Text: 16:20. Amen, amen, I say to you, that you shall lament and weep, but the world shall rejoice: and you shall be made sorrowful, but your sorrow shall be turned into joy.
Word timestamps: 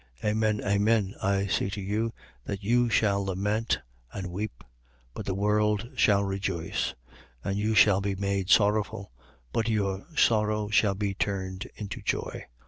16:20. 0.23 0.29
Amen, 0.31 0.61
amen, 0.63 1.15
I 1.21 1.45
say 1.45 1.69
to 1.69 1.79
you, 1.79 2.11
that 2.45 2.63
you 2.63 2.89
shall 2.89 3.23
lament 3.23 3.81
and 4.11 4.31
weep, 4.31 4.63
but 5.13 5.27
the 5.27 5.35
world 5.35 5.91
shall 5.95 6.23
rejoice: 6.23 6.95
and 7.43 7.55
you 7.55 7.75
shall 7.75 8.01
be 8.01 8.15
made 8.15 8.49
sorrowful, 8.49 9.11
but 9.53 9.69
your 9.69 10.07
sorrow 10.15 10.69
shall 10.69 10.95
be 10.95 11.13
turned 11.13 11.69
into 11.77 12.01
joy. 12.01 12.47